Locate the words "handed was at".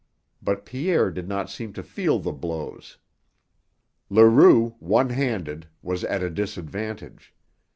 5.11-6.23